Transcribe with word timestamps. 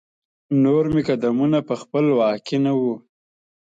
نور 0.63 0.83
مې 0.93 1.01
قدمونه 1.09 1.59
په 1.67 1.75
خپل 1.81 2.05
واک 2.17 2.39
کې 2.47 2.57
نه 2.65 2.71
وو. 2.79 2.93